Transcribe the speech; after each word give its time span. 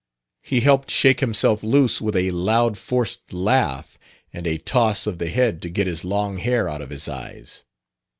He 0.41 0.61
helped 0.61 0.89
shake 0.89 1.19
himself 1.19 1.61
loose 1.61 2.01
with 2.01 2.15
a 2.15 2.31
loud 2.31 2.75
forced 2.75 3.31
laugh 3.31 3.99
and 4.33 4.47
a 4.47 4.57
toss 4.57 5.05
of 5.05 5.19
the 5.19 5.29
head 5.29 5.61
to 5.61 5.69
get 5.69 5.85
his 5.85 6.03
long 6.03 6.37
hair 6.37 6.67
out 6.67 6.81
of 6.81 6.89
his 6.89 7.07
eyes. 7.07 7.61